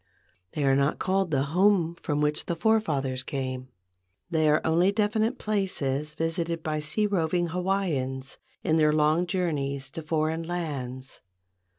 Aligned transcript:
They 0.53 0.63
are 0.63 0.75
not 0.75 0.97
called 0.97 1.29
the 1.29 1.43
home 1.53 1.93
from 1.93 2.21
which 2.21 2.47
the 2.47 2.55
forefathers 2.55 3.21
came. 3.21 3.67
They 4.31 4.49
are 4.49 4.59
only 4.65 4.91
definite 4.91 5.37
places 5.37 6.15
visited 6.15 6.63
by 6.63 6.79
sea 6.79 7.05
roving 7.05 7.49
Hawaiians 7.49 8.39
in 8.63 8.77
their 8.77 8.93
long 8.93 9.27
journeys 9.27 9.91
to 9.91 10.01
foreign 10.01 10.41
lands. 10.41 11.21